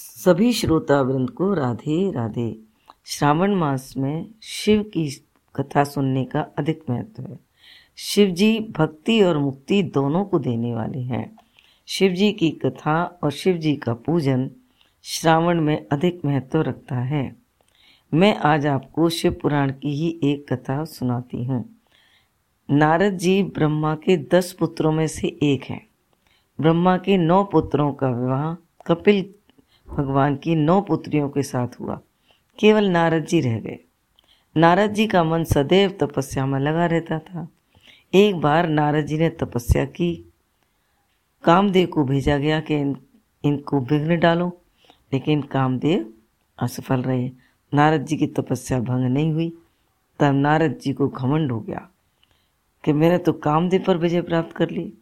सभी 0.00 0.52
श्रोता 0.52 1.00
वृंद 1.00 1.30
को 1.30 1.54
राधे 1.54 2.12
राधे। 2.12 2.58
श्रावण 3.04 3.54
मास 3.54 3.94
में 3.96 4.28
शिव 4.42 4.82
की 4.82 5.10
कथा 5.54 5.84
सुनने 5.84 6.24
का 6.24 6.40
अधिक 6.58 6.82
महत्व 6.90 7.22
है। 7.22 7.38
शिव 7.96 8.28
जी 8.30 8.60
भक्ति 8.60 9.22
और 9.22 9.38
मुक्ति 9.38 9.82
दोनों 9.82 10.24
को 10.24 10.38
देने 10.38 10.74
वाले 10.74 10.98
हैं। 10.98 11.36
शिव 11.86 12.12
जी 12.12 12.32
की 12.32 12.50
कथा 12.50 13.20
और 13.22 13.30
शिव 13.30 13.56
जी 13.56 13.76
का 13.76 13.94
पूजन 13.94 14.50
श्रावण 15.02 15.60
में 15.60 15.86
अधिक 15.92 16.24
महत्व 16.24 16.60
रखता 16.60 16.96
है। 16.96 17.36
मैं 18.14 18.36
आज 18.36 18.66
आपको 18.66 19.08
शिव 19.08 19.32
पुराण 19.42 19.72
की 19.72 19.94
ही 19.94 20.20
एक 20.24 20.52
कथा 20.52 20.84
सुनाती 20.84 21.44
हूँ। 21.44 21.78
नारद 22.70 23.12
जी 23.12 23.42
ब्रह्मा 23.42 23.94
के 23.94 24.16
दस 24.16 24.52
पुत्रों 24.52 24.92
में 24.92 25.06
से 25.06 25.28
एक 25.42 25.64
हैं। 25.64 25.86
ब्रह्मा 26.60 26.96
के 26.96 27.16
नौ 27.16 27.44
पुत्रों 27.44 27.92
का 27.92 28.08
विवाह 28.08 28.54
कपिल 28.86 29.34
भगवान 29.90 30.36
की 30.36 30.54
नौ 30.54 30.80
पुत्रियों 30.80 31.28
के 31.28 31.42
साथ 31.42 31.68
हुआ। 31.80 32.00
केवल 32.58 32.88
नारद 32.88 33.24
जी 33.24 33.40
रह 33.40 33.58
गए। 33.58 33.78
नारद 34.56 34.90
जी 34.90 35.06
का 35.06 35.24
मन 35.24 35.44
सदैव 35.44 35.98
तपस्या 36.00 36.46
में 36.46 36.60
लगा 36.60 36.86
रहता 36.86 37.18
था। 37.18 37.48
एक 38.14 38.36
बार 38.36 38.68
नारद 38.68 39.06
जी 39.06 39.18
ने 39.18 39.28
तपस्या 39.28 39.84
की। 39.84 40.32
कामदेव 41.44 41.86
को 41.86 42.04
भेजा 42.04 42.38
गया 42.38 42.60
कि 42.60 42.76
इन, 42.76 42.96
इनको 43.44 43.80
विघ्न 43.80 44.18
डालो 44.18 44.60
लेकिन 45.12 45.42
कामदेव 45.42 46.12
असफल 46.58 47.02
रहे। 47.02 47.30
नारद 47.74 48.06
जी 48.06 48.16
की 48.16 48.26
तपस्या 48.26 48.80
भंग 48.80 49.04
नहीं 49.04 49.32
हुई। 49.32 49.58
तब 50.20 50.34
नारद 50.34 50.78
जी 50.82 50.92
को 50.92 51.08
घमंड 51.08 51.52
हो 51.52 51.60
गया 51.60 51.88
कि 52.84 52.92
मैंने 52.92 53.18
तो 53.18 53.32
कामदेव 53.32 53.84
पर 53.86 53.96
विजय 53.96 54.22
प्राप्त 54.22 54.56
कर 54.56 54.70
ली। 54.70 54.92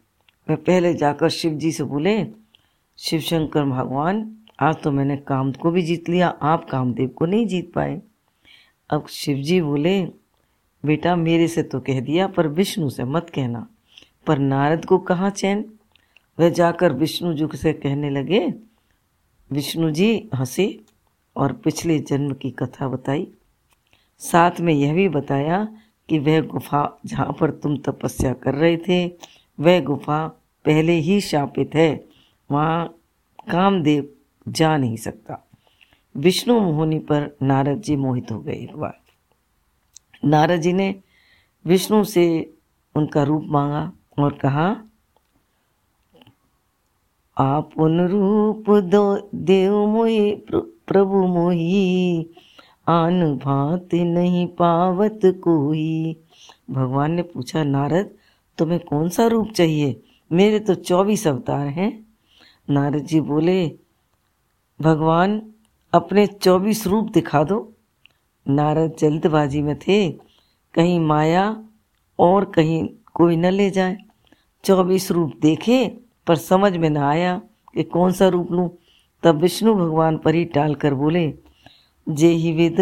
मैं 0.49 0.57
पहले 0.57 0.93
जाकर 0.93 1.29
शिव 1.29 1.53
जी 1.53 1.71
से 1.71 1.83
बोले 1.83 2.27
शिव 2.97 3.19
शंकर 3.19 3.63
भगवान 3.63 4.36
आज 4.59 4.75
तो 4.75 4.91
मैंने 4.91 5.17
काम 5.17 5.51
को 5.51 5.71
भी 5.71 5.81
जीत 5.81 6.09
लिया, 6.09 6.27
आप 6.27 6.69
कामदेव 6.69 7.09
को 7.09 7.25
नहीं 7.25 7.47
जीत 7.47 7.73
पाए। 7.73 8.01
अब 8.89 9.07
शिव 9.07 9.37
जी 9.37 9.61
बोले, 9.61 10.05
बेटा, 10.85 11.15
मेरे 11.15 11.47
से 11.47 11.63
तो 11.63 11.79
कह 11.79 11.99
दिया, 11.99 12.27
पर 12.27 12.47
विष्णु 12.47 12.89
से 12.89 13.03
मत 13.03 13.31
कहना। 13.35 13.67
पर 14.27 14.37
नारद 14.37 14.85
को 14.85 14.97
कहाँ 14.97 15.29
चैन? 15.29 15.73
वह 16.39 16.49
जाकर 16.49 16.93
विष्णु 16.93 17.33
जी 17.33 17.57
से 17.57 17.73
कहने 17.73 18.09
लगे, 18.09 18.53
विष्णु 19.51 19.91
जी, 19.91 20.29
हंसे 20.35 20.79
और 21.35 21.53
पिछले 21.53 21.99
जन्म 21.99 22.33
की 22.33 22.51
कथा 22.51 22.87
बताई। 22.87 23.27
साथ 24.17 24.51
में 24.59 24.73
यह 24.73 24.93
भी 24.93 25.09
बताया 25.09 25.67
कि 26.09 26.19
वह 26.19 26.41
गुफा 26.41 26.99
जहाँ 27.05 27.37
पर 27.39 27.51
तुम 27.51 27.77
तपस्या 27.77 28.33
कर 28.33 28.53
रहे 28.53 28.77
थे, 28.77 29.07
वह 29.59 29.81
गुफा 29.81 30.27
पहले 30.65 30.93
ही 30.93 31.21
शापित 31.21 31.75
है। 31.75 32.07
वहाँ 32.51 32.87
कामदेव 33.51 34.09
जा 34.47 34.77
नहीं 34.77 34.97
सकता। 34.97 35.43
विष्णु 36.15 36.59
मोहनी 36.59 36.99
पर 36.99 37.35
नारद 37.41 37.81
जी 37.81 37.95
मोहित 37.95 38.31
हो 38.31 38.39
गए 38.39 38.53
एक 38.53 38.75
बार 38.75 38.99
नारद 40.25 40.61
जी 40.61 40.73
ने 40.73 40.95
विष्णु 41.65 42.03
से 42.03 42.53
उनका 42.95 43.23
रूप 43.23 43.43
मांगा 43.45 43.91
और 44.19 44.33
कहा, 44.33 44.75
आप 47.37 47.71
उन 47.77 48.07
रूप 48.07 48.69
दो 48.69 49.29
देव 49.35 49.85
मोहि 49.87 50.31
प्रभु 50.87 51.27
मोही, 51.27 52.29
आन 52.87 53.35
भात 53.37 53.93
नहीं 53.93 54.47
पावत 54.47 55.19
कोई 55.25 56.17
भगवान 56.69 57.11
ने 57.11 57.21
पूछा, 57.21 57.63
नारद, 57.63 58.09
तुम्हें 58.57 58.79
कौन 58.79 59.09
सा 59.09 59.27
रूप 59.27 59.51
चाहिए? 59.51 60.01
मेरे 60.31 60.59
तो 60.59 60.75
चौबीस 60.75 61.27
अवतार 61.27 61.67
हैं। 61.67 62.07
नारद 62.69 63.03
जी 63.03 63.21
बोले 63.21 63.67
भगवान, 64.81 65.41
अपने 65.93 66.27
चौबीस 66.27 66.87
रूप 66.87 67.09
दिखा 67.09 67.43
दो। 67.43 67.73
नारद 68.47 68.95
जल्दबाजी 68.99 69.61
में 69.61 69.79
थे। 69.79 70.11
कहीं 70.73 70.99
माया 70.99 71.63
और 72.19 72.45
कहीं 72.45 72.89
कोई 73.13 73.35
न 73.35 73.45
ले 73.45 73.69
जाए। 73.69 73.97
चौबीस 74.63 75.11
रूप 75.11 75.33
देखे, 75.41 75.97
पर 76.27 76.35
समझ 76.35 76.77
में 76.77 76.89
न 76.89 76.97
आया 76.97 77.41
कि 77.73 77.83
कौन 77.83 78.11
सा 78.11 78.27
रूप 78.27 78.51
लूँ। 78.51 78.69
तब 79.23 79.35
विष्णु 79.35 79.73
भगवान 79.73 80.17
पर 80.17 80.35
ही 80.35 80.45
टाल 80.45 80.75
कर 80.75 80.93
बोले, 80.93 81.33
जे 82.09 82.27
ही 82.27 82.51
विद 82.51 82.81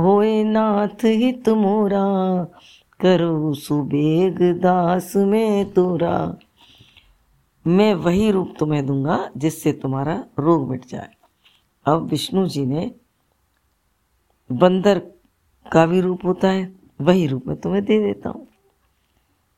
होए 0.00 0.44
नाथ 0.44 1.04
हित 1.04 1.48
मोरा, 1.48 2.44
करो 3.00 3.54
सुबेग 3.54 4.42
दास 4.42 5.16
में 5.16 5.72
तोरा। 5.72 6.36
मैं 7.66 7.94
वही 7.94 8.30
रूप 8.30 8.54
तुम्हें 8.58 8.86
दूँगा 8.86 9.30
जिससे 9.36 9.72
तुम्हारा 9.72 10.24
रोग 10.38 10.70
मिट 10.70 10.86
जाए। 10.86 11.08
अब 11.86 12.06
विष्णु 12.08 12.46
जी 12.46 12.66
ने 12.66 12.90
बंदर 14.52 14.98
का 15.72 15.86
भी 15.86 16.00
रूप 16.00 16.24
होता 16.24 16.50
है, 16.50 16.74
वही 17.00 17.26
रूप 17.26 17.46
मैं 17.46 17.56
तुम्हें 17.56 17.84
दे 17.84 17.98
देता 17.98 18.30
हूँ। 18.30 18.46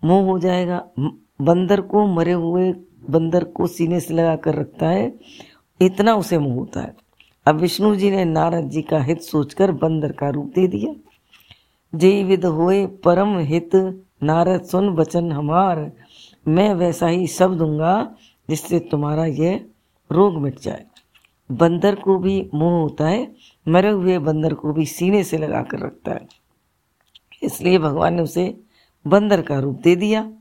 मोह 0.04 0.24
हो 0.24 0.38
जाएगा। 0.38 0.84
बंदर 1.40 1.80
को 1.80 2.06
मरे 2.06 2.32
हुए 2.32 2.72
बंदर 3.10 3.44
को 3.44 3.66
सीने 3.66 4.00
से 4.00 4.14
लगा 4.14 4.36
कर 4.36 4.54
रखता 4.54 4.88
है, 4.88 5.14
इतना 5.80 6.14
उसे 6.14 6.38
मोह 6.38 6.54
होता 6.54 6.80
है। 6.80 6.96
अब 7.46 7.56
विष्णु 7.56 7.94
जी 7.96 8.10
ने 8.10 8.24
नारद 8.24 8.68
जी 8.70 8.82
का 8.82 9.02
हित 9.02 9.20
सोचकर 9.20 9.72
बंदर 9.72 10.12
का 10.12 10.28
रूप 10.28 10.52
दे 10.54 10.66
दिया। 10.66 10.94
जय 11.94 12.22
विद 12.24 12.44
होए 12.44 12.86
परम 12.86 13.38
हित, 13.38 13.74
नारद 14.22 14.62
सुन 14.62 14.88
वचन 14.88 15.32
हमार 15.32 15.92
मैं 16.48 16.74
वैसा 16.74 17.06
ही 17.06 17.26
सब 17.26 17.56
दूँगा 17.56 18.14
जिससे 18.50 18.78
तुम्हारा 18.78 19.24
यह 19.24 19.66
रोग 20.12 20.42
मिट 20.42 20.60
जाए। 20.60 20.84
बंदर 21.52 21.94
को 21.94 22.18
भी 22.18 22.50
मोह 22.54 22.82
होता 22.82 23.08
है, 23.08 23.34
मरे 23.68 23.90
हुए 23.90 24.18
बंदर 24.18 24.54
को 24.54 24.72
भी 24.72 24.86
सीने 24.86 25.24
से 25.24 25.38
लगा 25.38 25.62
कर 25.62 25.78
रखता 25.78 26.12
है। 26.12 26.28
इसलिए 27.42 27.78
भगवान 27.78 28.14
ने 28.14 28.22
उसे 28.22 28.60
बंदर 29.06 29.42
का 29.42 29.58
रूप 29.58 29.80
दे 29.80 29.96
दिया। 29.96 30.32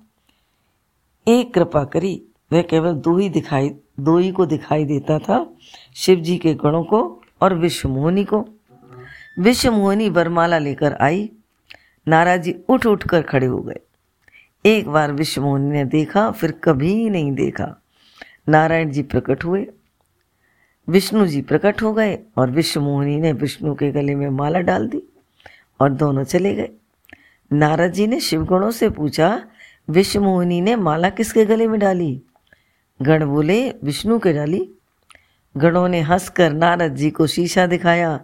एक 1.28 1.54
कृपा 1.54 1.84
करी, 1.84 2.24
वह 2.54 2.62
केवल 2.62 2.94
दो 2.94 3.18
ही 3.18 3.30
दिखाई, 3.30 3.70
दो 4.00 4.18
ही 4.18 4.32
को 4.32 4.46
दिखाई 4.46 4.86
देता 4.86 5.20
था, 5.20 5.54
शिव 5.96 6.20
जी 6.20 6.38
के 6.38 6.54
गणों 6.54 6.84
को 6.84 7.22
और 7.42 7.54
विश्व 7.54 7.90
मोहनी 7.90 8.26
को। 8.26 8.46
विश्व 9.40 9.72
मोहनी 9.72 10.10
बरमाला 10.10 10.58
लेकर 10.58 10.94
आई। 10.94 11.32
नाराज़ 12.08 12.50
उठ 12.70 12.86
उठ 12.86 13.08
कर 13.08 13.22
खड़े 13.22 13.48
हो 13.48 13.58
गए। 13.58 13.80
एक 14.66 14.88
बार 14.88 15.12
विश्व 15.12 15.42
मोहनी 15.42 15.72
ने 15.72 15.86
देखा, 15.86 16.32
फिर 16.32 16.52
कभी 16.52 17.10
नहीं 17.10 17.32
देखा। 17.32 17.82
नारायण 18.50 18.90
जी 18.90 19.04
प्रकट 19.04 19.46
हुए। 19.46 19.68
विष्णु 20.90 21.28
जी 21.28 21.42
प्रकट 21.42 21.82
हो 21.82 21.94
गए 21.94 22.20
और 22.38 22.52
विश्व 22.52 22.82
मोहनी 22.82 23.20
ने 23.20 23.34
विष्णु 23.34 23.76
के 23.76 23.92
गले 23.92 24.16
में 24.16 24.30
माला 24.30 24.60
डाल 24.60 24.88
दी 24.88 25.04
और 25.80 25.90
दोनों 25.94 26.24
चले 26.24 26.56
गए। 26.56 26.70
नारद 27.54 27.92
जी 27.92 28.08
ने 28.08 28.20
शिवगणों 28.20 28.72
से 28.72 28.90
पूछा, 28.90 29.44
विश्व 29.90 30.22
मोहिनी 30.22 30.62
ने 30.62 30.76
माला 30.76 31.10
किसके 31.10 31.46
गले 31.46 31.68
में 31.68 31.80
डाली? 31.80 32.22
गण 33.02 33.26
बोले, 33.26 33.70
विष्णु 33.70 34.20
के 34.20 34.34
डाली। 34.34 34.70
गणों 35.58 35.90
ने 35.90 36.02
हंसकर 36.02 36.54
नारद 36.54 36.96
जी 36.96 37.10
को 37.10 37.28
शीशा 37.28 37.66
दिखाया। 37.66 38.22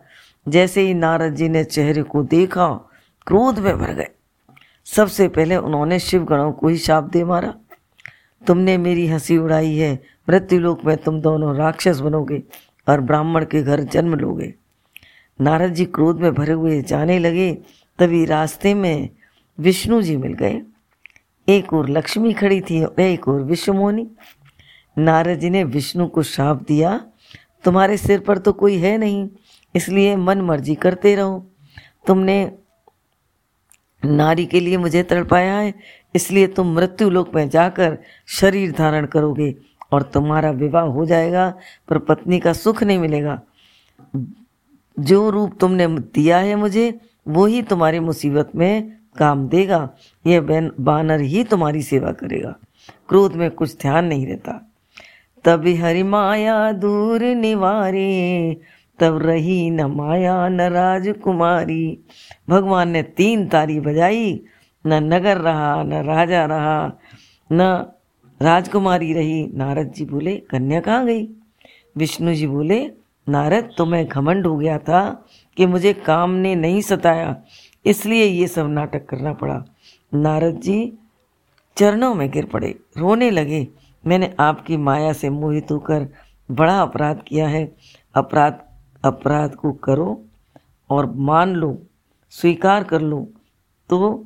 जैसे 0.47 0.81
ही 0.81 0.93
नारद 0.93 1.35
जी 1.35 1.49
ने 1.49 1.63
चेहरे 1.63 2.03
को 2.03 2.23
देखा, 2.23 2.89
क्रोध 3.27 3.59
में 3.59 3.77
भर 3.77 3.93
गए। 3.93 4.09
सबसे 4.95 5.27
पहले 5.27 5.55
उन्होंने 5.55 5.99
शिव 5.99 6.23
गणों 6.23 6.51
को 6.51 6.67
ही 6.67 6.77
शाप 6.77 7.03
दे 7.03 7.23
मारा। 7.23 7.53
तुमने 8.47 8.77
मेरी 8.77 9.07
हँसी 9.07 9.37
उड़ाई 9.37 9.75
है, 9.75 9.99
मृत्युलोक 10.29 10.85
में 10.85 10.97
तुम 10.97 11.21
दोनों 11.21 11.55
राक्षस 11.55 11.99
बनोगे 11.99 12.43
और 12.87 13.01
ब्राह्मण 13.01 13.45
के 13.45 13.63
घर 13.63 13.79
जन्म 13.79 14.15
लोगे। 14.15 14.53
नारद 15.41 15.73
जी 15.73 15.85
क्रोध 15.85 16.19
में 16.19 16.33
भरे 16.33 16.53
हुए 16.53 16.81
जाने 16.81 17.19
लगे, 17.19 17.53
तभी 17.99 18.25
रास्ते 18.25 18.73
में 18.73 19.09
विष्णु 19.59 20.01
जी 20.01 20.17
मिल 20.17 20.33
गए। 20.33 20.61
एक 21.47 21.73
और 21.73 21.89
लक्ष्मी 21.89 22.33
खड़ी 22.33 22.61
थी 22.61 22.83
और 22.83 23.01
एक 23.01 23.27
और 23.27 23.43
विश्वमोनी। 23.43 24.07
नारद 24.97 25.39
जी 25.39 25.49
ने 25.49 25.63
विष्णु 25.63 26.07
को 26.07 26.23
शाप 26.23 26.63
दिया, 26.67 27.05
तुम्हारे 27.63 27.97
सिर 27.97 28.19
पर 28.19 28.37
तो 28.37 28.53
कोई 28.53 28.77
है 28.77 28.97
नहीं, 28.97 29.29
इसलिए 29.75 30.15
मन 30.15 30.41
मर्ज़ी 30.41 30.75
करते 30.75 31.15
रहो। 31.15 31.45
तुमने 32.07 32.51
नारी 34.03 34.45
के 34.45 34.59
लिए 34.59 34.77
मुझे 34.77 35.03
तड़पाया 35.03 35.57
है, 35.57 35.73
इसलिए 36.15 36.47
तुम 36.47 36.73
मृत्यु 36.75 37.09
लोक 37.09 37.35
में 37.35 37.49
जाकर 37.49 37.97
शरीर 38.27 38.71
धारण 38.71 39.05
करोगे 39.05 39.55
और 39.91 40.01
तुम्हारा 40.03 40.51
विवाह 40.51 40.83
हो 40.83 41.05
जाएगा, 41.05 41.53
पर 41.89 41.97
पत्नी 41.97 42.39
का 42.39 42.53
सुख 42.53 42.83
नहीं 42.83 42.99
मिलेगा। 42.99 43.41
जो 44.99 45.29
रूप 45.29 45.57
तुमने 45.59 45.87
दिया 45.87 46.37
है 46.37 46.55
मुझे, 46.55 46.99
वो 47.27 47.45
ही 47.45 47.61
तुम्हारी 47.61 47.99
मुसीबत 47.99 48.51
में 48.55 48.97
काम 49.17 49.47
देगा, 49.47 49.89
यह 50.25 50.71
बानर 50.79 51.21
ही 51.21 51.43
तुम्हारी 51.43 51.81
सेवा 51.81 52.11
करेगा। 52.11 52.55
क्रोध 53.09 53.35
में 53.35 53.49
कुछ 53.51 53.75
ध्यान 53.81 54.05
नहीं 54.05 54.27
रहता। 54.27 54.51
तभी 55.45 55.75
हरि 55.75 56.03
माया 56.03 56.71
दूर 56.71 57.23
निवारे 57.23 58.57
तब 58.99 59.17
रही 59.21 59.69
न 59.69 59.85
माया, 59.85 60.47
न 60.49 60.61
राजकुमारी। 60.61 61.99
भगवान 62.49 62.89
ने 62.89 63.03
तीन 63.03 63.47
तारी 63.47 63.79
बजाई, 63.79 64.41
न 64.85 64.93
नगर 65.13 65.37
रहा, 65.37 65.83
न 65.83 66.03
राजा 66.03 66.45
रहा, 66.45 66.91
न 67.51 67.61
राजकुमारी 68.41 69.13
रही। 69.13 69.45
नारद 69.53 69.91
जी 69.91 70.05
बोले, 70.05 70.35
कन्या 70.49 70.79
कहाँ 70.79 71.05
गई? 71.05 71.27
विष्णु 71.97 72.33
जी 72.33 72.47
बोले, 72.47 72.79
नारद, 73.27 73.69
तुम्हें 73.77 74.07
घमंड 74.07 74.47
हो 74.47 74.57
गया 74.57 74.77
था 74.77 75.25
कि 75.57 75.65
मुझे 75.65 75.93
काम 75.93 76.31
ने 76.31 76.55
नहीं 76.55 76.81
सताया, 76.81 77.35
इसलिए 77.85 78.23
ये 78.23 78.47
सब 78.47 78.67
नाटक 78.67 79.05
करना 79.05 79.33
पड़ा। 79.33 79.63
नारद 80.13 80.59
जी 80.59 80.93
चरणों 81.77 82.13
में 82.15 82.29
गिर 82.31 82.45
पड़े, 82.45 82.75
रोने 82.97 83.29
लगे। 83.31 83.67
मैंने 84.03 84.33
आपकी 84.39 84.77
माया 84.77 85.13
से 85.13 85.29
मोहित 85.29 85.71
होकर 85.71 86.07
बड़ा 86.49 86.81
अपराध 86.81 87.21
किया 87.27 87.47
है। 87.47 87.63
अपराध 88.15 88.59
अपराध 89.03 89.55
को 89.55 89.71
करो 89.73 90.21
और 90.89 91.05
मान 91.05 91.53
लो, 91.55 91.77
स्वीकार 92.33 92.83
कर 92.83 93.01
लो 93.01 93.27
तो 93.89 94.25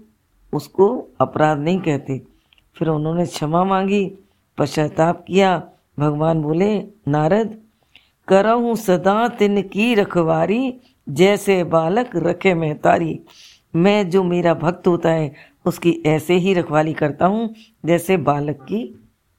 उसको 0.54 0.88
अपराध 1.22 1.60
नहीं 1.60 1.80
कहते। 1.80 2.22
फिर 2.76 2.88
उन्होंने 2.88 3.26
क्षमा 3.26 3.64
मांगी, 3.64 4.06
पश्चाताप 4.58 5.24
किया। 5.28 5.62
भगवान 6.00 6.42
बोले, 6.42 6.78
नारद, 7.08 7.58
करहूँ 8.28 8.76
सदा 8.76 9.28
तिन 9.30 9.62
की 9.62 9.94
रखवारी, 9.96 10.74
जैसे 11.10 11.64
बालक 11.64 12.16
रखे 12.16 12.54
महतारी 12.54 13.20
मैं 13.74 14.10
जो 14.10 14.24
मेरा 14.24 14.54
भक्त 14.54 14.88
होता 14.88 15.10
है, 15.10 15.34
उसकी 15.66 15.92
ऐसे 16.06 16.34
ही 16.34 16.54
रखवाली 16.54 16.94
करता 16.94 17.26
हूँ, 17.26 17.54
जैसे 17.86 18.18
बालक 18.18 18.62
की 18.62 18.82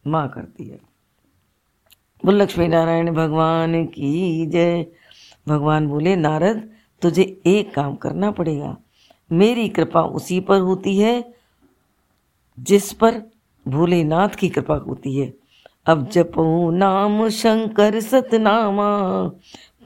माँ 0.05 0.29
करती 0.29 0.69
है। 0.69 0.79
बोल 2.25 2.43
लक्ष्मी 2.43 2.69
नारायण, 2.69 3.13
भगवान 3.15 3.85
की 3.87 4.47
जय। 4.47 4.87
भगवान 5.47 5.87
बोले, 5.87 6.17
नारद, 6.17 6.69
तुझे 7.03 7.23
एक 7.47 7.75
काम 7.75 7.95
करना 7.95 8.31
पड़ेगा। 8.31 8.77
मेरी 9.31 9.69
कृपा 9.69 10.03
उसी 10.03 10.41
पर 10.41 10.61
होती 10.61 10.99
है 10.99 11.35
जिस 12.59 12.93
पर 12.93 13.23
भोलेनाथ 13.67 14.29
की 14.29 14.49
कृपा 14.49 14.77
होती 14.77 15.17
है। 15.17 15.33
अब 15.87 16.09
जपो 16.09 16.71
नाम 16.71 17.29
शंकर 17.29 18.01
सतनामा, 18.01 18.91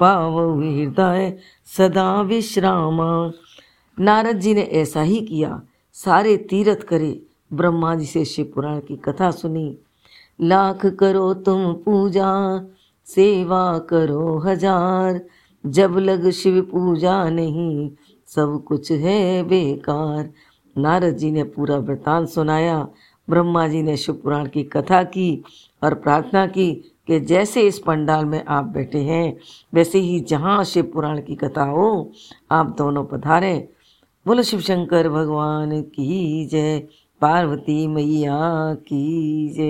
पाव 0.00 0.38
हृदय 0.60 1.37
सदा 1.76 2.20
विश्रामा। 2.22 3.10
नारद 3.99 4.38
जी 4.38 4.55
ने 4.55 4.62
ऐसा 4.62 5.02
ही 5.02 5.20
किया। 5.20 5.60
सारे 5.93 6.37
तीर्थ 6.37 6.82
करे, 6.82 7.20
ब्रह्मा 7.52 7.94
जी 7.94 8.06
से 8.06 8.25
शिव 8.25 8.52
पुराण 8.55 8.78
की 8.81 8.96
कथा 8.96 9.31
सुनी। 9.31 9.78
लाख 10.40 10.87
करो 10.87 11.32
तुम 11.34 11.72
पूजा, 11.75 12.32
सेवा 13.06 13.78
करो 13.78 14.38
हज़ार। 14.38 15.20
जब 15.66 15.96
लग 15.99 16.31
शिव 16.31 16.62
पूजा 16.62 17.31
नहीं, 17.31 17.90
सब 18.26 18.64
कुछ 18.66 18.93
है 18.93 19.43
बेकार। 19.43 20.31
नारद 20.78 21.16
जी 21.16 21.31
ने 21.31 21.43
पूरा 21.43 21.76
वृतांत 21.76 22.28
सुनाया, 22.28 22.88
ब्रह्मा 23.31 23.69
जी 23.69 23.82
ने 23.82 23.96
शिव 23.96 24.14
पुराण 24.14 24.49
की 24.49 24.62
कथा 24.62 25.02
की 25.02 25.44
और 25.82 25.94
प्रार्थना 25.94 26.46
की 26.46 26.72
कि 27.06 27.20
जैसे 27.20 27.62
इस 27.62 27.78
पंडाल 27.78 28.25
में 28.25 28.44
आप 28.44 28.64
बैठे 28.64 28.99
हैं, 28.99 29.37
वैसे 29.75 29.99
ही 29.99 30.20
जहाँ 30.20 30.64
शिव 30.64 30.84
पुराण 30.84 31.20
की 31.20 31.34
कथा 31.34 31.64
हो, 31.64 32.12
आप 32.50 32.75
दोनों 32.78 33.05
पधारें। 33.05 33.69
बोलो 34.26 34.43
शिव 34.43 34.60
शंकर, 34.60 35.08
भगवान 35.08 35.82
की 35.82 36.46
जय, 36.46 36.78
पार्वती 37.20 37.87
मैया 37.87 38.75
की 38.75 39.49
जय। 39.49 39.66